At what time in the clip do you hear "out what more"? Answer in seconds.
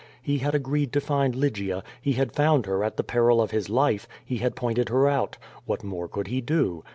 5.07-6.07